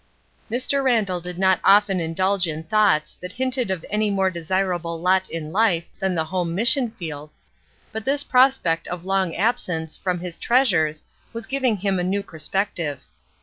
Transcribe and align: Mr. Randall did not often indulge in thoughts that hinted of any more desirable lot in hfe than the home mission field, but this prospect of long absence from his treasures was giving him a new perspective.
Mr. 0.49 0.83
Randall 0.83 1.21
did 1.21 1.37
not 1.37 1.59
often 1.63 1.99
indulge 1.99 2.47
in 2.47 2.63
thoughts 2.63 3.17
that 3.21 3.33
hinted 3.33 3.69
of 3.69 3.85
any 3.87 4.09
more 4.09 4.31
desirable 4.31 4.99
lot 4.99 5.29
in 5.29 5.51
hfe 5.51 5.85
than 5.99 6.15
the 6.15 6.25
home 6.25 6.55
mission 6.55 6.89
field, 6.97 7.31
but 7.91 8.03
this 8.03 8.23
prospect 8.23 8.87
of 8.87 9.05
long 9.05 9.35
absence 9.35 9.95
from 9.95 10.17
his 10.19 10.37
treasures 10.39 11.03
was 11.33 11.45
giving 11.45 11.77
him 11.77 11.99
a 11.99 12.03
new 12.03 12.23
perspective. 12.23 13.01